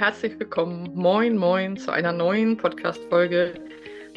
herzlich 0.00 0.40
willkommen. 0.40 0.94
Moin, 0.94 1.36
moin 1.36 1.76
zu 1.76 1.92
einer 1.92 2.12
neuen 2.12 2.56
Podcast-Folge. 2.56 3.52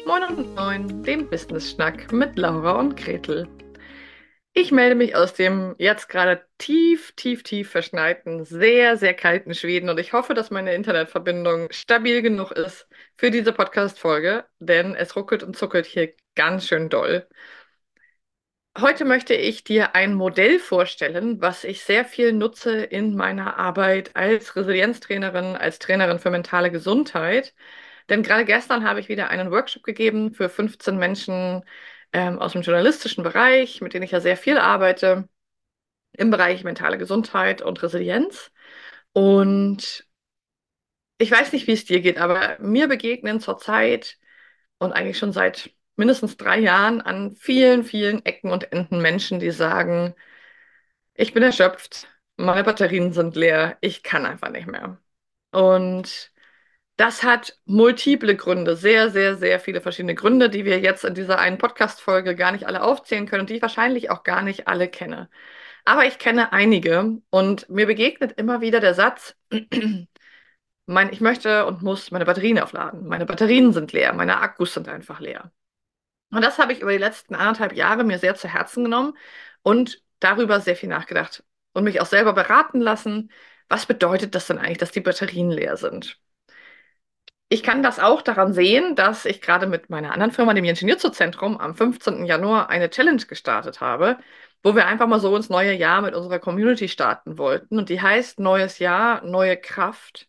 Moin 0.06 0.22
und 0.22 0.54
moin, 0.54 1.02
dem 1.02 1.28
Business-Schnack 1.28 2.10
mit 2.10 2.38
Laura 2.38 2.80
und 2.80 2.96
Gretel. 2.96 3.46
Ich 4.54 4.72
melde 4.72 4.94
mich 4.94 5.14
aus 5.14 5.34
dem 5.34 5.74
jetzt 5.76 6.08
gerade 6.08 6.42
tief, 6.56 7.12
tief, 7.16 7.42
tief 7.42 7.70
verschneiten, 7.70 8.46
sehr, 8.46 8.96
sehr 8.96 9.12
kalten 9.12 9.52
Schweden 9.52 9.90
und 9.90 10.00
ich 10.00 10.14
hoffe, 10.14 10.32
dass 10.32 10.50
meine 10.50 10.74
Internetverbindung 10.74 11.70
stabil 11.70 12.22
genug 12.22 12.52
ist 12.52 12.88
für 13.18 13.30
diese 13.30 13.52
Podcast-Folge, 13.52 14.46
denn 14.60 14.94
es 14.94 15.14
ruckelt 15.16 15.42
und 15.42 15.54
zuckelt 15.54 15.84
hier 15.84 16.14
ganz 16.34 16.66
schön 16.66 16.88
doll. 16.88 17.28
Heute 18.80 19.04
möchte 19.04 19.34
ich 19.34 19.62
dir 19.62 19.94
ein 19.94 20.14
Modell 20.14 20.58
vorstellen, 20.58 21.40
was 21.40 21.62
ich 21.62 21.84
sehr 21.84 22.04
viel 22.04 22.32
nutze 22.32 22.82
in 22.82 23.14
meiner 23.14 23.56
Arbeit 23.56 24.16
als 24.16 24.56
Resilienztrainerin, 24.56 25.54
als 25.56 25.78
Trainerin 25.78 26.18
für 26.18 26.30
mentale 26.30 26.72
Gesundheit. 26.72 27.54
Denn 28.08 28.22
gerade 28.24 28.44
gestern 28.44 28.84
habe 28.84 28.98
ich 29.00 29.08
wieder 29.08 29.30
einen 29.30 29.50
Workshop 29.52 29.84
gegeben 29.84 30.34
für 30.34 30.48
15 30.48 30.98
Menschen 30.98 31.64
ähm, 32.12 32.38
aus 32.40 32.52
dem 32.52 32.62
journalistischen 32.62 33.22
Bereich, 33.24 33.80
mit 33.80 33.94
denen 33.94 34.04
ich 34.04 34.10
ja 34.10 34.20
sehr 34.20 34.36
viel 34.36 34.58
arbeite, 34.58 35.28
im 36.12 36.30
Bereich 36.30 36.64
mentale 36.64 36.98
Gesundheit 36.98 37.62
und 37.62 37.82
Resilienz. 37.82 38.52
Und 39.12 40.06
ich 41.18 41.30
weiß 41.30 41.52
nicht, 41.52 41.66
wie 41.66 41.72
es 41.72 41.84
dir 41.84 42.00
geht, 42.00 42.18
aber 42.18 42.58
mir 42.60 42.88
begegnen 42.88 43.40
zurzeit 43.40 44.18
und 44.78 44.92
eigentlich 44.92 45.18
schon 45.18 45.32
seit 45.32 45.72
mindestens 45.96 46.36
drei 46.36 46.58
Jahren 46.58 47.00
an 47.00 47.36
vielen, 47.36 47.84
vielen 47.84 48.24
Ecken 48.24 48.50
und 48.50 48.72
Enden 48.72 49.00
Menschen, 49.00 49.38
die 49.40 49.50
sagen, 49.50 50.14
ich 51.14 51.32
bin 51.34 51.42
erschöpft, 51.42 52.08
meine 52.36 52.64
Batterien 52.64 53.12
sind 53.12 53.36
leer, 53.36 53.78
ich 53.80 54.02
kann 54.02 54.26
einfach 54.26 54.50
nicht 54.50 54.66
mehr. 54.66 54.98
Und 55.52 56.32
das 56.96 57.22
hat 57.24 57.58
multiple 57.64 58.36
Gründe, 58.36 58.76
sehr, 58.76 59.10
sehr, 59.10 59.36
sehr 59.36 59.60
viele 59.60 59.80
verschiedene 59.80 60.14
Gründe, 60.14 60.50
die 60.50 60.64
wir 60.64 60.80
jetzt 60.80 61.04
in 61.04 61.14
dieser 61.14 61.38
einen 61.38 61.58
Podcast-Folge 61.58 62.36
gar 62.36 62.52
nicht 62.52 62.66
alle 62.66 62.82
aufzählen 62.82 63.26
können 63.26 63.42
und 63.42 63.50
die 63.50 63.56
ich 63.56 63.62
wahrscheinlich 63.62 64.10
auch 64.10 64.22
gar 64.22 64.42
nicht 64.42 64.68
alle 64.68 64.88
kenne. 64.88 65.28
Aber 65.84 66.06
ich 66.06 66.18
kenne 66.18 66.52
einige 66.52 67.20
und 67.30 67.68
mir 67.68 67.86
begegnet 67.86 68.32
immer 68.38 68.60
wieder 68.60 68.80
der 68.80 68.94
Satz, 68.94 69.36
mein, 70.86 71.12
ich 71.12 71.20
möchte 71.20 71.66
und 71.66 71.82
muss 71.82 72.10
meine 72.10 72.24
Batterien 72.26 72.58
aufladen. 72.58 73.06
Meine 73.08 73.26
Batterien 73.26 73.72
sind 73.72 73.92
leer, 73.92 74.12
meine 74.14 74.38
Akkus 74.40 74.74
sind 74.74 74.88
einfach 74.88 75.20
leer. 75.20 75.52
Und 76.34 76.42
das 76.42 76.58
habe 76.58 76.72
ich 76.72 76.80
über 76.80 76.92
die 76.92 76.98
letzten 76.98 77.34
anderthalb 77.36 77.74
Jahre 77.74 78.04
mir 78.04 78.18
sehr 78.18 78.34
zu 78.34 78.48
Herzen 78.48 78.84
genommen 78.84 79.16
und 79.62 80.02
darüber 80.18 80.60
sehr 80.60 80.76
viel 80.76 80.88
nachgedacht 80.88 81.44
und 81.72 81.84
mich 81.84 82.00
auch 82.00 82.06
selber 82.06 82.32
beraten 82.32 82.80
lassen. 82.80 83.30
Was 83.68 83.86
bedeutet 83.86 84.34
das 84.34 84.48
denn 84.48 84.58
eigentlich, 84.58 84.78
dass 84.78 84.90
die 84.90 85.00
Batterien 85.00 85.50
leer 85.50 85.76
sind? 85.76 86.18
Ich 87.48 87.62
kann 87.62 87.82
das 87.84 88.00
auch 88.00 88.20
daran 88.22 88.52
sehen, 88.52 88.96
dass 88.96 89.26
ich 89.26 89.40
gerade 89.40 89.66
mit 89.68 89.90
meiner 89.90 90.12
anderen 90.12 90.32
Firma, 90.32 90.54
dem 90.54 90.64
Ingenieurzentrum, 90.64 91.58
am 91.58 91.76
15. 91.76 92.24
Januar 92.26 92.68
eine 92.68 92.90
Challenge 92.90 93.24
gestartet 93.26 93.80
habe, 93.80 94.18
wo 94.62 94.74
wir 94.74 94.86
einfach 94.86 95.06
mal 95.06 95.20
so 95.20 95.36
ins 95.36 95.50
neue 95.50 95.74
Jahr 95.74 96.02
mit 96.02 96.14
unserer 96.14 96.40
Community 96.40 96.88
starten 96.88 97.38
wollten. 97.38 97.78
Und 97.78 97.90
die 97.90 98.00
heißt 98.00 98.40
Neues 98.40 98.80
Jahr, 98.80 99.22
neue 99.24 99.56
Kraft. 99.56 100.28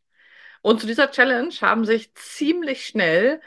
Und 0.62 0.82
zu 0.82 0.88
dieser 0.88 1.10
Challenge 1.10 1.54
haben 1.62 1.86
sich 1.86 2.14
ziemlich 2.16 2.86
schnell 2.86 3.42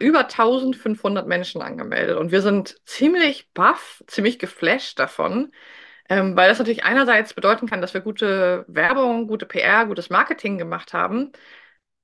über 0.00 0.28
1500 0.28 1.26
Menschen 1.26 1.62
angemeldet 1.62 2.16
und 2.18 2.32
wir 2.32 2.42
sind 2.42 2.80
ziemlich 2.86 3.52
baff, 3.52 4.02
ziemlich 4.06 4.38
geflasht 4.38 4.98
davon, 4.98 5.52
ähm, 6.08 6.36
weil 6.36 6.48
das 6.48 6.58
natürlich 6.58 6.84
einerseits 6.84 7.34
bedeuten 7.34 7.68
kann, 7.68 7.80
dass 7.80 7.94
wir 7.94 8.00
gute 8.00 8.64
Werbung, 8.68 9.26
gute 9.28 9.46
PR, 9.46 9.86
gutes 9.86 10.10
Marketing 10.10 10.58
gemacht 10.58 10.92
haben. 10.92 11.32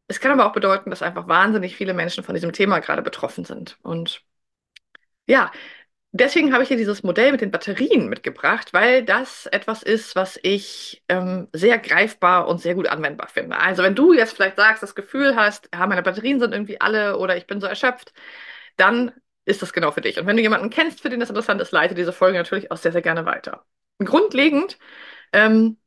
Es 0.09 0.21
kann 0.21 0.33
aber 0.33 0.47
auch 0.47 0.53
bedeuten, 0.53 0.91
dass 0.91 1.03
einfach 1.03 1.29
wahnsinnig 1.29 1.77
viele 1.77 1.95
Menschen 1.95 2.25
von 2.25 2.35
diesem 2.35 2.53
Thema 2.53 2.81
gerade 2.81 3.03
betroffen 3.03 3.45
sind. 3.45 3.79
Und 3.83 4.23
ja, 5.27 5.51
deswegen 6.13 6.53
habe 6.53 6.63
ich 6.63 6.69
hier 6.69 6.77
dieses 6.77 7.03
Modell 7.03 7.33
mit 7.33 7.41
den 7.41 7.51
Batterien 7.51 8.09
mitgebracht, 8.09 8.73
weil 8.73 9.05
das 9.05 9.47
etwas 9.47 9.83
ist, 9.83 10.17
was 10.17 10.39
ich 10.43 11.03
ähm, 11.09 11.49
sehr 11.53 11.79
greifbar 11.79 12.49
und 12.49 12.61
sehr 12.61 12.75
gut 12.75 12.89
anwendbar 12.89 13.29
finde. 13.29 13.59
Also 13.59 13.83
wenn 13.83 13.95
du 13.95 14.13
jetzt 14.13 14.35
vielleicht 14.35 14.57
sagst, 14.57 14.83
das 14.83 14.95
Gefühl 14.95 15.37
hast, 15.37 15.69
ja, 15.75 15.87
meine 15.87 16.03
Batterien 16.03 16.41
sind 16.41 16.53
irgendwie 16.53 16.81
alle 16.81 17.19
oder 17.19 17.37
ich 17.37 17.47
bin 17.47 17.61
so 17.61 17.67
erschöpft, 17.67 18.13
dann 18.77 19.13
ist 19.45 19.63
das 19.63 19.73
genau 19.73 19.93
für 19.93 20.01
dich. 20.01 20.19
Und 20.19 20.27
wenn 20.27 20.37
du 20.37 20.43
jemanden 20.43 20.71
kennst, 20.71 21.01
für 21.03 21.11
den 21.11 21.21
das 21.21 21.31
interessant 21.31 21.61
ist, 21.61 21.73
leite 21.73 21.95
diese 21.95 22.13
Folge 22.13 22.39
natürlich 22.39 22.71
auch 22.71 22.77
sehr, 22.77 22.93
sehr 22.93 23.03
gerne 23.03 23.27
weiter. 23.27 23.65
Grundlegend 23.99 24.79
ähm, 25.33 25.79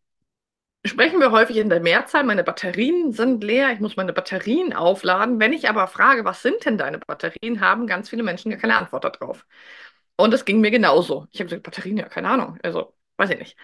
sprechen 0.85 1.19
wir 1.19 1.31
häufig 1.31 1.57
in 1.57 1.69
der 1.69 1.81
Mehrzahl, 1.81 2.23
meine 2.23 2.43
Batterien 2.43 3.11
sind 3.13 3.43
leer, 3.43 3.71
ich 3.71 3.79
muss 3.79 3.97
meine 3.97 4.13
Batterien 4.13 4.73
aufladen. 4.73 5.39
Wenn 5.39 5.53
ich 5.53 5.69
aber 5.69 5.87
frage, 5.87 6.25
was 6.25 6.41
sind 6.41 6.65
denn 6.65 6.77
deine 6.77 6.99
Batterien, 6.99 7.61
haben 7.61 7.87
ganz 7.87 8.09
viele 8.09 8.23
Menschen 8.23 8.51
gar 8.51 8.59
keine 8.59 8.77
Antwort 8.77 9.03
darauf. 9.05 9.45
Und 10.19 10.33
es 10.33 10.43
ging 10.43 10.59
mir 10.59 10.69
genauso. 10.69 11.27
Ich 11.31 11.39
habe 11.39 11.47
gesagt, 11.47 11.63
Batterien, 11.63 11.95
ja, 11.95 12.09
keine 12.09 12.27
Ahnung. 12.27 12.59
Also, 12.61 12.93
weiß 13.15 13.29
ich 13.29 13.39
nicht. 13.39 13.57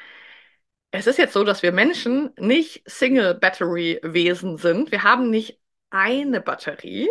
Es 0.92 1.06
ist 1.06 1.18
jetzt 1.18 1.34
so, 1.34 1.44
dass 1.44 1.64
wir 1.64 1.74
Menschen 1.74 2.32
nicht 2.38 2.82
Single-Battery-Wesen 2.90 4.58
sind. 4.58 4.90
Wir 4.90 5.04
haben 5.04 5.30
nicht 5.30 5.60
eine 5.90 6.40
Batterie, 6.40 7.10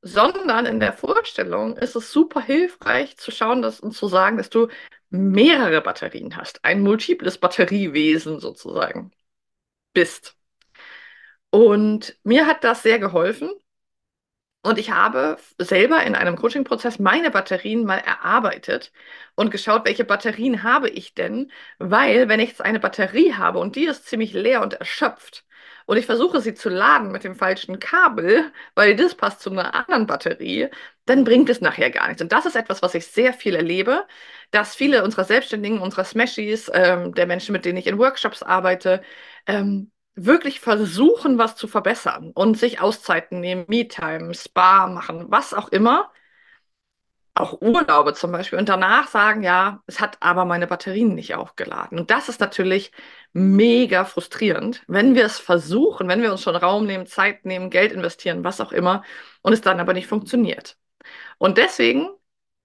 sondern 0.00 0.64
in 0.64 0.80
der 0.80 0.94
Vorstellung 0.94 1.76
ist 1.76 1.94
es 1.94 2.10
super 2.10 2.40
hilfreich 2.40 3.18
zu 3.18 3.30
schauen 3.30 3.60
dass, 3.60 3.80
und 3.80 3.92
zu 3.92 4.08
sagen, 4.08 4.38
dass 4.38 4.48
du 4.48 4.68
mehrere 5.10 5.82
Batterien 5.82 6.34
hast. 6.34 6.64
Ein 6.64 6.80
multiples 6.80 7.36
Batteriewesen 7.36 8.40
sozusagen 8.40 9.10
bist. 9.92 10.36
Und 11.50 12.18
mir 12.24 12.46
hat 12.46 12.64
das 12.64 12.82
sehr 12.82 12.98
geholfen, 12.98 13.50
und 14.66 14.78
ich 14.78 14.90
habe 14.90 15.38
selber 15.58 16.02
in 16.02 16.14
einem 16.16 16.36
Coaching-Prozess 16.36 16.98
meine 16.98 17.30
Batterien 17.30 17.84
mal 17.84 17.98
erarbeitet 17.98 18.92
und 19.36 19.50
geschaut, 19.50 19.84
welche 19.84 20.04
Batterien 20.04 20.62
habe 20.64 20.88
ich 20.88 21.14
denn? 21.14 21.52
Weil, 21.78 22.28
wenn 22.28 22.40
ich 22.40 22.48
jetzt 22.50 22.62
eine 22.62 22.80
Batterie 22.80 23.34
habe 23.34 23.58
und 23.60 23.76
die 23.76 23.86
ist 23.86 24.06
ziemlich 24.06 24.32
leer 24.32 24.62
und 24.62 24.74
erschöpft 24.74 25.44
und 25.86 25.96
ich 25.98 26.06
versuche 26.06 26.40
sie 26.40 26.54
zu 26.54 26.68
laden 26.68 27.12
mit 27.12 27.22
dem 27.24 27.36
falschen 27.36 27.78
Kabel, 27.78 28.50
weil 28.74 28.96
das 28.96 29.14
passt 29.14 29.40
zu 29.40 29.50
einer 29.50 29.74
anderen 29.74 30.06
Batterie, 30.06 30.68
dann 31.04 31.22
bringt 31.24 31.48
es 31.48 31.60
nachher 31.60 31.90
gar 31.90 32.08
nichts. 32.08 32.22
Und 32.22 32.32
das 32.32 32.46
ist 32.46 32.56
etwas, 32.56 32.82
was 32.82 32.94
ich 32.94 33.06
sehr 33.06 33.32
viel 33.32 33.54
erlebe, 33.54 34.04
dass 34.50 34.74
viele 34.74 35.04
unserer 35.04 35.24
Selbstständigen, 35.24 35.80
unserer 35.80 36.04
Smashies, 36.04 36.70
ähm, 36.74 37.14
der 37.14 37.26
Menschen, 37.26 37.52
mit 37.52 37.64
denen 37.64 37.78
ich 37.78 37.86
in 37.86 37.98
Workshops 37.98 38.42
arbeite, 38.42 39.02
ähm, 39.46 39.90
wirklich 40.16 40.60
versuchen, 40.60 41.38
was 41.38 41.56
zu 41.56 41.68
verbessern 41.68 42.32
und 42.34 42.58
sich 42.58 42.80
Auszeiten 42.80 43.40
nehmen, 43.40 43.66
Me-Time, 43.68 44.34
Spa 44.34 44.86
machen, 44.88 45.26
was 45.30 45.54
auch 45.54 45.68
immer. 45.68 46.10
Auch 47.34 47.60
Urlaube 47.60 48.14
zum 48.14 48.32
Beispiel. 48.32 48.58
Und 48.58 48.68
danach 48.70 49.08
sagen, 49.08 49.42
ja, 49.42 49.82
es 49.86 50.00
hat 50.00 50.16
aber 50.20 50.46
meine 50.46 50.66
Batterien 50.66 51.14
nicht 51.14 51.34
aufgeladen. 51.34 51.98
Und 51.98 52.10
das 52.10 52.30
ist 52.30 52.40
natürlich 52.40 52.92
mega 53.34 54.06
frustrierend, 54.06 54.82
wenn 54.86 55.14
wir 55.14 55.26
es 55.26 55.38
versuchen, 55.38 56.08
wenn 56.08 56.22
wir 56.22 56.32
uns 56.32 56.40
schon 56.42 56.56
Raum 56.56 56.86
nehmen, 56.86 57.06
Zeit 57.06 57.44
nehmen, 57.44 57.68
Geld 57.68 57.92
investieren, 57.92 58.42
was 58.42 58.60
auch 58.62 58.72
immer, 58.72 59.02
und 59.42 59.52
es 59.52 59.60
dann 59.60 59.80
aber 59.80 59.92
nicht 59.92 60.06
funktioniert. 60.06 60.78
Und 61.38 61.58
deswegen 61.58 62.08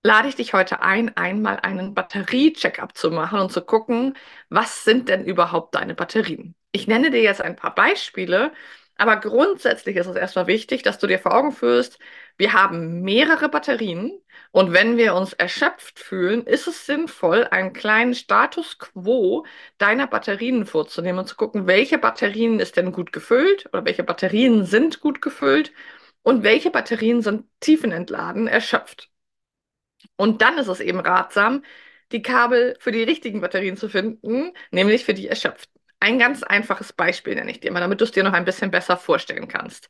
lade 0.04 0.30
ich 0.30 0.36
dich 0.36 0.54
heute 0.54 0.82
ein, 0.82 1.18
einmal 1.18 1.58
einen 1.62 1.94
Batterie-Check-up 1.96 2.98
zu 2.98 3.12
machen 3.12 3.40
und 3.42 3.52
zu 3.52 3.62
gucken, 3.62 4.18
was 4.50 4.84
sind 4.86 5.10
denn 5.10 5.26
überhaupt 5.26 5.76
deine 5.76 5.96
Batterien? 5.96 6.56
Ich 6.72 6.88
nenne 6.88 7.12
dir 7.12 7.22
jetzt 7.22 7.42
ein 7.42 7.56
paar 7.56 7.76
Beispiele, 7.76 8.54
aber 8.98 9.18
grundsätzlich 9.18 9.96
ist 9.98 10.08
es 10.08 10.16
erstmal 10.16 10.48
wichtig, 10.48 10.84
dass 10.84 11.00
du 11.00 11.08
dir 11.08 11.20
vor 11.20 11.34
Augen 11.34 11.52
führst, 11.52 11.98
wir 12.38 12.54
haben 12.54 13.02
mehrere 13.02 13.50
Batterien 13.50 14.22
und 14.52 14.72
wenn 14.74 14.98
wir 14.98 15.16
uns 15.16 15.34
erschöpft 15.34 16.00
fühlen, 16.00 16.46
ist 16.46 16.68
es 16.68 16.86
sinnvoll, 16.86 17.46
einen 17.46 17.74
kleinen 17.74 18.14
Status 18.16 18.78
quo 18.80 19.46
deiner 19.78 20.08
Batterien 20.08 20.66
vorzunehmen 20.66 21.20
und 21.20 21.28
zu 21.28 21.36
gucken, 21.36 21.68
welche 21.68 21.98
Batterien 21.98 22.60
ist 22.60 22.78
denn 22.78 22.92
gut 22.92 23.12
gefüllt 23.12 23.68
oder 23.74 23.86
welche 23.86 24.04
Batterien 24.04 24.66
sind 24.66 25.00
gut 25.02 25.22
gefüllt 25.22 25.74
und 26.24 26.44
welche 26.44 26.72
Batterien 26.72 27.22
sind 27.22 27.46
tiefenentladen, 27.60 28.48
erschöpft. 28.48 29.10
Und 30.16 30.42
dann 30.42 30.58
ist 30.58 30.68
es 30.68 30.80
eben 30.80 31.00
ratsam, 31.00 31.64
die 32.12 32.22
Kabel 32.22 32.76
für 32.80 32.92
die 32.92 33.04
richtigen 33.04 33.42
Batterien 33.42 33.78
zu 33.78 33.90
finden, 33.90 34.54
nämlich 34.72 35.06
für 35.06 35.14
die 35.14 35.28
erschöpften. 35.28 35.81
Ein 36.02 36.18
ganz 36.20 36.42
einfaches 36.44 36.94
Beispiel 36.94 37.36
nenne 37.36 37.52
ich 37.52 37.60
dir 37.60 37.72
mal, 37.72 37.80
damit 37.80 38.02
du 38.02 38.06
es 38.06 38.12
dir 38.12 38.24
noch 38.24 38.34
ein 38.34 38.46
bisschen 38.46 38.72
besser 38.72 38.98
vorstellen 38.98 39.48
kannst. 39.48 39.90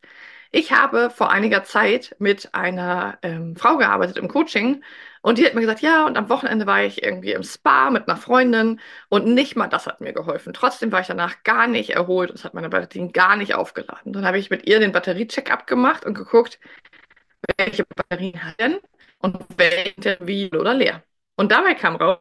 Ich 0.52 0.74
habe 0.74 1.10
vor 1.10 1.32
einiger 1.32 1.64
Zeit 1.64 2.16
mit 2.20 2.54
einer 2.54 3.18
ähm, 3.22 3.56
Frau 3.56 3.78
gearbeitet 3.78 4.18
im 4.18 4.28
Coaching 4.28 4.84
und 5.22 5.38
die 5.38 5.46
hat 5.46 5.54
mir 5.56 5.62
gesagt, 5.62 5.82
ja, 5.82 6.06
und 6.06 6.18
am 6.18 6.30
Wochenende 6.30 6.66
war 6.68 6.84
ich 6.84 7.04
irgendwie 7.04 7.32
im 7.32 7.44
Spa 7.44 7.90
mit 7.92 8.10
einer 8.10 8.18
Freundin 8.18 8.82
und 9.10 9.26
nicht 9.28 9.56
mal 9.56 9.68
das 9.68 9.88
hat 9.88 10.02
mir 10.02 10.14
geholfen. 10.14 10.54
Trotzdem 10.54 10.92
war 10.92 11.02
ich 11.02 11.08
danach 11.08 11.44
gar 11.44 11.68
nicht 11.68 11.92
erholt 11.92 12.30
und 12.32 12.38
es 12.38 12.46
hat 12.46 12.54
meine 12.56 12.70
Batterien 12.70 13.14
gar 13.14 13.38
nicht 13.38 13.56
aufgeladen. 13.56 14.14
Dann 14.14 14.26
habe 14.26 14.40
ich 14.40 14.50
mit 14.50 14.68
ihr 14.68 14.80
den 14.82 14.92
Batterie-Check-up 14.94 15.68
gemacht 15.68 16.06
und 16.06 16.16
geguckt, 16.16 16.60
welche 17.58 17.86
Batterien 17.86 18.44
hat 18.44 18.60
denn 18.60 18.80
und 19.20 19.38
welche 19.58 20.18
wie 20.22 20.52
oder 20.54 20.74
leer. 20.74 21.04
Und 21.38 21.52
dabei 21.52 21.76
kam 21.76 21.98
raus, 21.98 22.20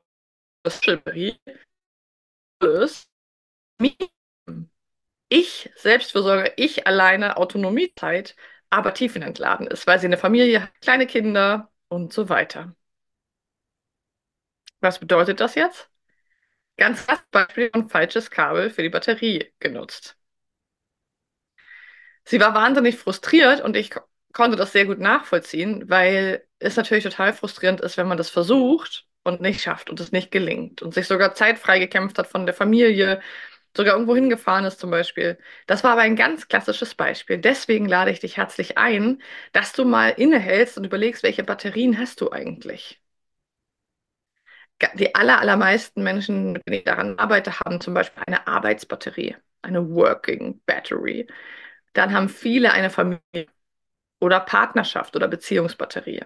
dass 0.65 0.81
Batterie 0.83 1.37
ist 2.61 3.10
Ich, 5.29 5.71
Selbstfürsorge, 5.77 6.53
ich 6.57 6.87
alleine, 6.87 7.37
Autonomiezeit, 7.37 8.37
aber 8.71 8.95
tiefenentladen 8.95 9.67
ist, 9.67 9.87
weil 9.87 9.99
sie 10.01 10.07
eine 10.07 10.19
Familie 10.19 10.63
hat, 10.63 10.81
kleine 10.81 11.07
Kinder 11.07 11.71
und 11.89 12.13
so 12.13 12.29
weiter. 12.29 12.75
Was 14.81 14.99
bedeutet 14.99 15.41
das 15.41 15.55
jetzt? 15.55 15.89
Ganz 16.79 17.07
klares 17.07 17.23
Beispiel 17.33 17.71
ein 17.75 17.89
falsches 17.91 18.31
Kabel 18.31 18.71
für 18.71 18.83
die 18.83 18.91
Batterie 18.91 19.53
genutzt. 19.61 20.19
Sie 22.25 22.41
war 22.41 22.55
wahnsinnig 22.55 22.97
frustriert 22.97 23.61
und 23.61 23.77
ich 23.77 23.91
konnte 24.33 24.57
das 24.57 24.73
sehr 24.73 24.87
gut 24.87 24.99
nachvollziehen, 24.99 25.89
weil 25.89 26.47
es 26.59 26.77
natürlich 26.77 27.05
total 27.05 27.33
frustrierend 27.33 27.81
ist, 27.81 27.97
wenn 27.97 28.09
man 28.09 28.19
das 28.19 28.31
versucht 28.31 29.07
und 29.25 29.41
nicht 29.41 29.61
schafft 29.63 29.91
und 29.91 30.01
es 30.01 30.13
nicht 30.13 30.31
gelingt 30.31 30.83
und 30.83 30.95
sich 30.95 31.07
sogar 31.07 31.35
Zeit 31.35 31.59
freigekämpft 31.59 32.19
hat 32.19 32.27
von 32.29 32.47
der 32.47 32.55
Familie, 32.55 33.21
sogar 33.77 33.95
irgendwo 33.95 34.15
hingefahren 34.15 34.65
ist 34.65 34.81
zum 34.81 34.91
Beispiel. 34.91 35.39
Das 35.67 35.85
war 35.85 35.93
aber 35.93 36.03
ein 36.03 36.17
ganz 36.17 36.49
klassisches 36.49 36.95
Beispiel. 36.95 37.39
Deswegen 37.39 37.87
lade 37.89 38.11
ich 38.11 38.21
dich 38.21 38.37
herzlich 38.37 38.79
ein, 38.79 39.23
dass 39.53 39.73
du 39.73 39.85
mal 39.85 40.11
innehältst 40.11 40.77
und 40.79 40.85
überlegst, 40.85 41.23
welche 41.23 41.45
Batterien 41.45 41.99
hast 41.99 42.21
du 42.21 42.31
eigentlich? 42.33 43.01
Die 44.95 45.15
aller, 45.15 45.41
allermeisten 45.41 46.03
Menschen, 46.03 46.53
mit 46.53 46.67
denen 46.67 46.79
ich 46.79 46.85
daran 46.85 47.19
arbeite, 47.19 47.61
haben 47.61 47.81
zum 47.81 47.93
Beispiel 47.95 48.23
eine 48.27 48.47
Arbeitsbatterie, 48.47 49.37
eine 49.63 49.91
Working 49.91 50.61
Battery. 50.65 51.27
Dann 51.95 52.15
haben 52.15 52.29
viele 52.29 52.73
eine 52.73 52.91
Familie 52.91 53.21
oder 54.21 54.41
Partnerschaft 54.41 55.17
oder 55.17 55.29
Beziehungsbatterie. 55.29 56.23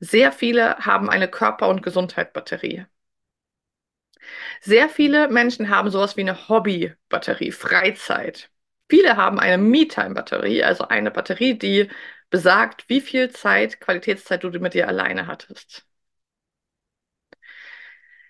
Sehr 0.00 0.32
viele 0.32 0.78
haben 0.78 1.10
eine 1.10 1.28
Körper- 1.28 1.68
und 1.68 1.82
Gesundheitsbatterie. 1.82 2.86
Sehr 4.60 4.88
viele 4.88 5.28
Menschen 5.28 5.68
haben 5.70 5.90
sowas 5.90 6.16
wie 6.16 6.22
eine 6.22 6.48
Hobbybatterie, 6.48 7.52
Freizeit. 7.52 8.50
Viele 8.88 9.16
haben 9.16 9.38
eine 9.38 9.58
Me-Time-Batterie, 9.58 10.64
also 10.64 10.88
eine 10.88 11.10
Batterie, 11.10 11.58
die 11.58 11.88
besagt, 12.30 12.88
wie 12.88 13.00
viel 13.00 13.30
Zeit, 13.30 13.80
Qualitätszeit 13.80 14.42
du 14.44 14.50
mit 14.60 14.74
dir 14.74 14.88
alleine 14.88 15.26
hattest. 15.26 15.86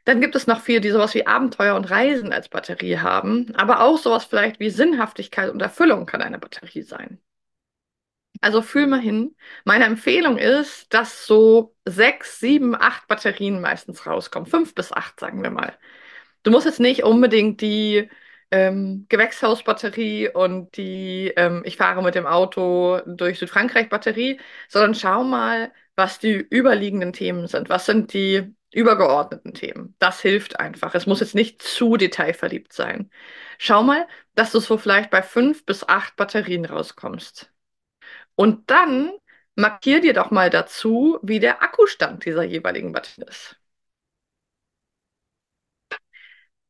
Dann 0.04 0.20
gibt 0.20 0.34
es 0.34 0.48
noch 0.48 0.60
viele, 0.60 0.80
die 0.80 0.90
sowas 0.90 1.14
wie 1.14 1.26
Abenteuer 1.28 1.76
und 1.76 1.88
Reisen 1.88 2.32
als 2.32 2.48
Batterie 2.48 2.98
haben, 2.98 3.54
aber 3.54 3.80
auch 3.80 3.96
sowas 3.98 4.24
vielleicht 4.24 4.58
wie 4.58 4.70
Sinnhaftigkeit 4.70 5.50
und 5.50 5.62
Erfüllung 5.62 6.04
kann 6.06 6.20
eine 6.22 6.38
Batterie 6.40 6.82
sein. 6.82 7.20
Also 8.40 8.62
fühl 8.62 8.86
mal 8.86 9.00
hin. 9.00 9.34
Meine 9.64 9.84
Empfehlung 9.84 10.38
ist, 10.38 10.92
dass 10.94 11.26
so 11.26 11.74
sechs, 11.84 12.38
sieben, 12.40 12.74
acht 12.74 13.08
Batterien 13.08 13.60
meistens 13.60 14.06
rauskommen. 14.06 14.48
Fünf 14.48 14.74
bis 14.74 14.92
acht, 14.92 15.18
sagen 15.18 15.42
wir 15.42 15.50
mal. 15.50 15.76
Du 16.42 16.50
musst 16.50 16.66
jetzt 16.66 16.80
nicht 16.80 17.02
unbedingt 17.04 17.60
die 17.60 18.08
ähm, 18.50 19.06
Gewächshausbatterie 19.08 20.28
und 20.30 20.76
die 20.76 21.32
ähm, 21.36 21.62
Ich 21.64 21.76
fahre 21.76 22.02
mit 22.02 22.14
dem 22.14 22.26
Auto 22.26 23.00
durch 23.06 23.38
Südfrankreich 23.38 23.88
Batterie, 23.88 24.40
sondern 24.68 24.94
schau 24.94 25.24
mal, 25.24 25.72
was 25.96 26.18
die 26.18 26.34
überliegenden 26.34 27.12
Themen 27.12 27.46
sind. 27.48 27.68
Was 27.68 27.86
sind 27.86 28.12
die 28.14 28.54
übergeordneten 28.72 29.54
Themen? 29.54 29.94
Das 29.98 30.20
hilft 30.20 30.60
einfach. 30.60 30.94
Es 30.94 31.06
muss 31.06 31.20
jetzt 31.20 31.34
nicht 31.34 31.60
zu 31.62 31.96
detailverliebt 31.96 32.72
sein. 32.72 33.10
Schau 33.58 33.82
mal, 33.82 34.06
dass 34.34 34.52
du 34.52 34.60
so 34.60 34.78
vielleicht 34.78 35.10
bei 35.10 35.22
fünf 35.22 35.66
bis 35.66 35.86
acht 35.88 36.16
Batterien 36.16 36.64
rauskommst. 36.64 37.52
Und 38.38 38.70
dann 38.70 39.10
markier 39.56 40.00
dir 40.00 40.12
doch 40.14 40.30
mal 40.30 40.48
dazu, 40.48 41.18
wie 41.22 41.40
der 41.40 41.60
Akkustand 41.60 42.24
dieser 42.24 42.44
jeweiligen 42.44 42.92
Batterie 42.92 43.24
ist. 43.28 43.56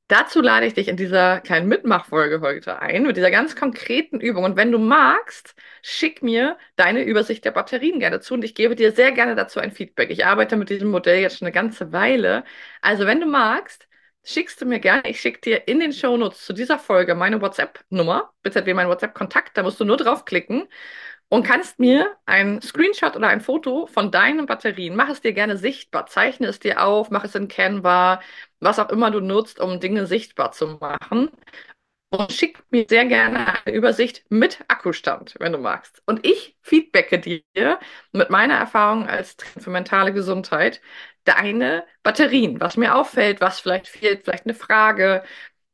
Dazu 0.06 0.40
lade 0.40 0.64
ich 0.64 0.72
dich 0.72 0.88
in 0.88 0.96
dieser 0.96 1.40
kleinen 1.40 1.68
Mitmachfolge 1.68 2.40
heute 2.40 2.80
ein, 2.80 3.02
mit 3.02 3.18
dieser 3.18 3.30
ganz 3.30 3.54
konkreten 3.54 4.18
Übung. 4.20 4.44
Und 4.44 4.56
wenn 4.56 4.72
du 4.72 4.78
magst, 4.78 5.54
schick 5.82 6.22
mir 6.22 6.56
deine 6.76 7.02
Übersicht 7.04 7.44
der 7.44 7.50
Batterien 7.50 8.00
gerne 8.00 8.20
zu 8.20 8.32
und 8.32 8.42
ich 8.42 8.54
gebe 8.54 8.74
dir 8.74 8.92
sehr 8.92 9.12
gerne 9.12 9.34
dazu 9.34 9.60
ein 9.60 9.70
Feedback. 9.70 10.08
Ich 10.10 10.24
arbeite 10.24 10.56
mit 10.56 10.70
diesem 10.70 10.90
Modell 10.90 11.20
jetzt 11.20 11.38
schon 11.38 11.46
eine 11.46 11.52
ganze 11.52 11.92
Weile. 11.92 12.44
Also 12.80 13.04
wenn 13.04 13.20
du 13.20 13.26
magst, 13.26 13.86
schickst 14.24 14.62
du 14.62 14.64
mir 14.66 14.80
gerne, 14.80 15.02
ich 15.10 15.20
schicke 15.20 15.40
dir 15.42 15.68
in 15.68 15.80
den 15.80 15.92
Shownotes 15.92 16.46
zu 16.46 16.54
dieser 16.54 16.78
Folge 16.78 17.14
meine 17.14 17.42
WhatsApp-Nummer, 17.42 18.32
beziehungsweise 18.42 18.74
meinen 18.74 18.88
WhatsApp-Kontakt, 18.88 19.58
da 19.58 19.62
musst 19.62 19.78
du 19.78 19.84
nur 19.84 19.98
draufklicken 19.98 20.66
und 21.28 21.42
kannst 21.44 21.78
mir 21.78 22.16
ein 22.26 22.62
Screenshot 22.62 23.16
oder 23.16 23.28
ein 23.28 23.40
Foto 23.40 23.86
von 23.86 24.10
deinen 24.10 24.46
Batterien, 24.46 24.96
mach 24.96 25.10
es 25.10 25.20
dir 25.20 25.32
gerne 25.34 25.56
sichtbar, 25.58 26.06
zeichne 26.06 26.46
es 26.48 26.58
dir 26.60 26.82
auf, 26.82 27.10
mach 27.10 27.24
es 27.24 27.34
in 27.34 27.48
Canva, 27.48 28.20
was 28.60 28.78
auch 28.78 28.90
immer 28.90 29.10
du 29.10 29.20
nutzt, 29.20 29.60
um 29.60 29.80
Dinge 29.80 30.06
sichtbar 30.06 30.52
zu 30.52 30.78
machen. 30.80 31.30
Und 32.10 32.32
schick 32.32 32.62
mir 32.70 32.86
sehr 32.88 33.04
gerne 33.04 33.62
eine 33.66 33.74
Übersicht 33.76 34.24
mit 34.30 34.64
Akkustand, 34.68 35.34
wenn 35.40 35.52
du 35.52 35.58
magst. 35.58 36.02
Und 36.06 36.24
ich 36.26 36.56
feedbacke 36.62 37.18
dir 37.18 37.42
mit 38.12 38.30
meiner 38.30 38.54
Erfahrung 38.54 39.06
als 39.06 39.36
für 39.58 39.68
mentale 39.70 40.14
Gesundheit 40.14 40.80
deine 41.24 41.84
Batterien, 42.02 42.60
was 42.60 42.78
mir 42.78 42.94
auffällt, 42.94 43.42
was 43.42 43.60
vielleicht 43.60 43.88
fehlt, 43.88 44.24
vielleicht 44.24 44.46
eine 44.46 44.54
Frage, 44.54 45.22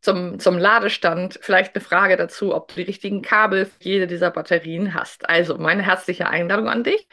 zum, 0.04 0.38
zum 0.38 0.58
Ladestand 0.58 1.38
vielleicht 1.42 1.74
eine 1.74 1.84
Frage 1.84 2.16
dazu, 2.16 2.54
ob 2.54 2.68
du 2.68 2.76
die 2.76 2.82
richtigen 2.82 3.22
Kabel 3.22 3.66
für 3.66 3.82
jede 3.82 4.06
dieser 4.06 4.30
Batterien 4.30 4.94
hast. 4.94 5.28
Also 5.28 5.58
meine 5.58 5.82
herzliche 5.82 6.28
Einladung 6.28 6.68
an 6.68 6.84
dich. 6.84 7.08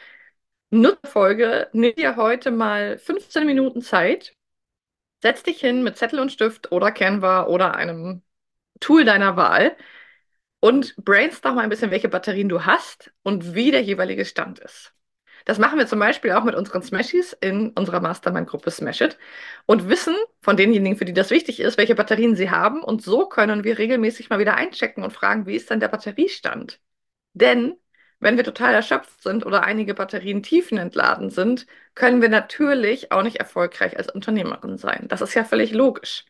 Nutze 0.70 1.06
Folge, 1.06 1.68
nimm 1.72 1.94
dir 1.94 2.16
heute 2.16 2.50
mal 2.50 2.98
15 2.98 3.46
Minuten 3.46 3.82
Zeit, 3.82 4.34
setz 5.22 5.42
dich 5.42 5.60
hin 5.60 5.82
mit 5.84 5.98
Zettel 5.98 6.20
und 6.20 6.32
Stift 6.32 6.72
oder 6.72 6.92
Canva 6.92 7.46
oder 7.46 7.74
einem 7.76 8.22
Tool 8.80 9.04
deiner 9.04 9.36
Wahl 9.36 9.76
und 10.60 10.96
brainstorm 10.96 11.56
mal 11.56 11.62
ein 11.62 11.70
bisschen, 11.70 11.90
welche 11.90 12.08
Batterien 12.08 12.48
du 12.48 12.64
hast 12.66 13.12
und 13.22 13.54
wie 13.54 13.70
der 13.70 13.82
jeweilige 13.82 14.24
Stand 14.24 14.60
ist. 14.60 14.94
Das 15.44 15.58
machen 15.58 15.78
wir 15.78 15.86
zum 15.86 15.98
Beispiel 15.98 16.32
auch 16.32 16.44
mit 16.44 16.54
unseren 16.54 16.82
Smashies 16.82 17.32
in 17.40 17.70
unserer 17.70 18.00
Mastermind-Gruppe 18.00 18.70
Smash 18.70 19.00
It 19.00 19.18
und 19.66 19.88
wissen 19.88 20.14
von 20.40 20.56
denjenigen, 20.56 20.96
für 20.98 21.04
die 21.04 21.12
das 21.12 21.30
wichtig 21.30 21.60
ist, 21.60 21.78
welche 21.78 21.94
Batterien 21.94 22.36
sie 22.36 22.50
haben. 22.50 22.82
Und 22.82 23.02
so 23.02 23.26
können 23.28 23.64
wir 23.64 23.78
regelmäßig 23.78 24.30
mal 24.30 24.38
wieder 24.38 24.56
einchecken 24.56 25.02
und 25.04 25.12
fragen, 25.12 25.46
wie 25.46 25.56
ist 25.56 25.70
denn 25.70 25.80
der 25.80 25.88
Batteriestand? 25.88 26.80
Denn 27.34 27.76
wenn 28.20 28.36
wir 28.36 28.44
total 28.44 28.74
erschöpft 28.74 29.22
sind 29.22 29.44
oder 29.46 29.64
einige 29.64 29.94
Batterien 29.94 30.42
tiefenentladen 30.42 31.30
sind, 31.30 31.66
können 31.94 32.22
wir 32.22 32.28
natürlich 32.28 33.12
auch 33.12 33.22
nicht 33.22 33.36
erfolgreich 33.36 33.96
als 33.98 34.10
Unternehmerin 34.10 34.78
sein. 34.78 35.06
Das 35.08 35.20
ist 35.22 35.34
ja 35.34 35.44
völlig 35.44 35.72
logisch. 35.72 36.24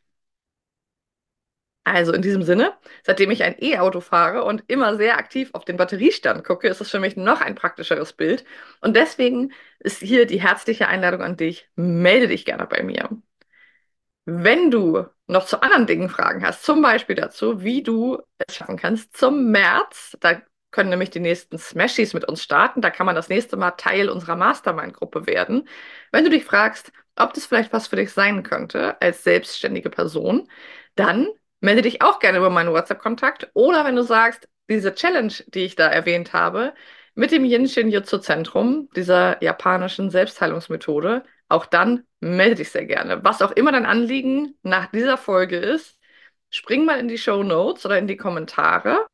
Also 1.85 2.13
in 2.13 2.23
diesem 2.23 2.43
Sinne, 2.45 2.75
seitdem 3.03 3.31
ich 3.33 3.43
ein 3.43 3.57
E-Auto 3.61 4.01
fahre 4.01 4.45
und 4.45 4.63
immer 4.69 4.97
sehr 4.97 5.19
aktiv 5.19 5.51
auf 5.53 5.65
den 5.65 5.77
Batteriestand 5.77 6.45
gucke, 6.45 6.69
ist 6.69 6.81
es 6.81 6.91
für 6.91 7.01
mich 7.01 7.17
noch 7.17 7.41
ein 7.41 7.57
praktischeres 7.57 8.13
Bild. 8.13 8.45
Und 8.81 8.95
deswegen 8.95 9.53
ist 9.81 10.01
hier 10.01 10.27
die 10.27 10.41
herzliche 10.41 10.87
Einladung 10.87 11.23
an 11.23 11.37
dich. 11.37 11.69
Melde 11.75 12.29
dich 12.29 12.45
gerne 12.45 12.67
bei 12.67 12.85
mir. 12.85 13.11
Wenn 14.25 14.71
du 14.71 15.07
noch 15.27 15.47
zu 15.47 15.63
anderen 15.63 15.87
Dingen 15.87 16.09
Fragen 16.09 16.45
hast, 16.47 16.63
zum 16.65 16.81
Beispiel 16.83 17.17
dazu, 17.17 17.63
wie 17.63 17.83
du 17.83 18.19
es 18.39 18.55
schaffen 18.55 18.77
kannst, 18.77 19.17
zum 19.17 19.51
März, 19.51 20.17
da 20.21 20.41
können 20.71 20.91
nämlich 20.91 21.11
die 21.11 21.21
nächsten 21.21 21.59
Smashies 21.59 22.15
mit 22.15 22.25
uns 22.25 22.43
starten, 22.43 22.81
da 22.81 22.91
kann 22.91 23.07
man 23.07 23.17
das 23.17 23.29
nächste 23.29 23.57
Mal 23.57 23.73
Teil 23.73 24.09
unserer 24.09 24.37
Mastermind-Gruppe 24.37 25.27
werden. 25.27 25.69
Wenn 26.13 26.25
du 26.25 26.31
dich 26.31 26.45
fragst, 26.45 26.93
ob 27.17 27.35
das 27.35 27.47
vielleicht 27.47 27.73
was 27.73 27.89
für 27.89 27.97
dich 27.97 28.13
sein 28.13 28.43
könnte 28.45 29.01
als 29.03 29.25
selbstständige 29.25 29.91
Person, 29.91 30.49
dann 30.95 31.29
melde 31.63 31.83
dich 31.83 32.03
auch 32.03 32.19
gerne 32.19 32.39
über 32.39 32.51
meinen 32.51 32.73
WhatsApp-Kontakt. 32.73 33.51
Oder 33.55 33.85
wenn 33.85 33.97
du 33.97 34.03
sagst, 34.03 34.49
diese 34.69 34.95
Challenge, 34.95 35.33
die 35.49 35.65
ich 35.65 35.77
da 35.77 35.89
erwähnt 35.89 36.33
habe, 36.33 36.75
mit 37.15 37.31
dem 37.31 37.45
Yinshin 37.45 37.91
Jutsu 37.91 38.19
Zentrum, 38.19 38.89
dieser 38.97 39.43
japanischen 39.43 40.11
Selbstheilungsmethode, 40.11 41.25
auch 41.49 41.67
dann 41.67 42.05
melde 42.21 42.57
dich 42.57 42.71
sehr 42.71 42.87
gerne. 42.87 43.25
Was 43.25 43.43
auch 43.43 43.53
immer 43.53 43.73
dein 43.73 43.87
Anliegen 43.87 44.59
nach 44.63 44.87
dieser 44.87 45.19
Folge 45.19 45.57
ist, 45.57 45.99
spring 46.51 46.85
mal 46.85 46.99
in 46.99 47.09
die 47.09 47.19
Show 47.19 47.43
Notes 47.43 47.87
oder 47.87 47.99
in 47.99 48.07
die 48.07 48.17
Kommentare. 48.17 49.07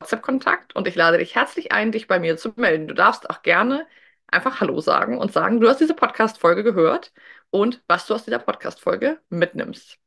WhatsApp-Kontakt 0.00 0.74
und 0.74 0.88
ich 0.88 0.96
lade 0.96 1.18
dich 1.18 1.34
herzlich 1.36 1.72
ein, 1.72 1.92
dich 1.92 2.08
bei 2.08 2.18
mir 2.18 2.36
zu 2.36 2.52
melden. 2.56 2.88
Du 2.88 2.94
darfst 2.94 3.30
auch 3.30 3.42
gerne 3.42 3.86
einfach 4.26 4.60
Hallo 4.60 4.80
sagen 4.80 5.18
und 5.18 5.32
sagen, 5.32 5.60
du 5.60 5.68
hast 5.68 5.80
diese 5.80 5.94
Podcast-Folge 5.94 6.64
gehört 6.64 7.12
und 7.50 7.82
was 7.88 8.06
du 8.06 8.14
aus 8.14 8.24
dieser 8.24 8.40
Podcast-Folge 8.40 9.20
mitnimmst. 9.28 10.01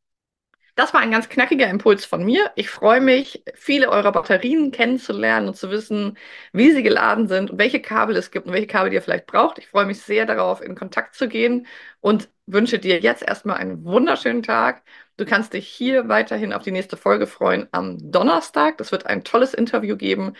Das 0.75 0.93
war 0.93 0.99
ein 0.99 1.11
ganz 1.11 1.29
knackiger 1.29 1.69
Impuls 1.69 2.03
von 2.03 2.25
mir. 2.25 2.51
Ich 2.55 2.69
freue 2.69 2.99
mich, 2.99 3.43
viele 3.53 3.89
eurer 3.89 4.11
Batterien 4.11 4.71
kennenzulernen 4.71 5.47
und 5.47 5.55
zu 5.55 5.69
wissen, 5.71 6.17
wie 6.51 6.71
sie 6.71 6.83
geladen 6.83 7.29
sind 7.29 7.51
und 7.51 7.57
welche 7.59 7.81
Kabel 7.81 8.17
es 8.17 8.29
gibt 8.29 8.45
und 8.45 8.51
welche 8.51 8.67
Kabel 8.67 8.91
ihr 8.91 9.01
vielleicht 9.01 9.25
braucht. 9.25 9.57
Ich 9.57 9.67
freue 9.69 9.85
mich 9.85 10.01
sehr 10.01 10.25
darauf, 10.25 10.61
in 10.61 10.75
Kontakt 10.75 11.15
zu 11.15 11.29
gehen 11.29 11.65
und 12.01 12.27
wünsche 12.45 12.77
dir 12.77 12.99
jetzt 12.99 13.23
erstmal 13.23 13.55
einen 13.55 13.85
wunderschönen 13.85 14.43
Tag. 14.43 14.83
Du 15.15 15.25
kannst 15.25 15.53
dich 15.53 15.65
hier 15.69 16.09
weiterhin 16.09 16.51
auf 16.51 16.63
die 16.63 16.71
nächste 16.71 16.97
Folge 16.97 17.25
freuen 17.25 17.69
am 17.71 18.11
Donnerstag. 18.11 18.77
Das 18.77 18.91
wird 18.91 19.05
ein 19.05 19.23
tolles 19.23 19.53
Interview 19.53 19.95
geben 19.95 20.33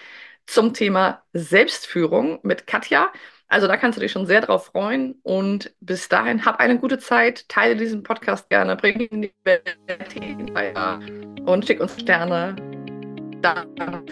zum 0.48 0.74
Thema 0.74 1.24
Selbstführung 1.32 2.40
mit 2.44 2.68
Katja. 2.68 3.12
Also 3.48 3.68
da 3.68 3.78
kannst 3.78 3.98
du 3.98 4.02
dich 4.02 4.12
schon 4.12 4.26
sehr 4.26 4.42
drauf 4.42 4.66
freuen. 4.66 5.16
Und 5.24 5.74
bis 5.80 6.10
dahin, 6.10 6.46
hab 6.46 6.60
eine 6.60 6.80
gute 6.80 6.98
Zeit, 6.98 7.48
teile 7.50 7.76
diesen 7.76 8.04
Podcast 8.04 8.50
gerne, 8.50 8.76
bring 8.76 9.00
ihn 9.00 9.08
in 9.08 9.22
die 9.24 9.34
Welt 9.44 9.78
und 11.46 11.66
schick 11.66 11.80
uns 11.80 12.00
Sterne. 12.00 12.56
Danke. 13.42 14.06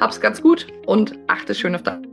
Hab's 0.00 0.20
ganz 0.20 0.42
gut 0.42 0.66
und 0.86 1.18
achte 1.28 1.54
schön 1.54 1.74
auf 1.74 1.82
dein 1.82 2.05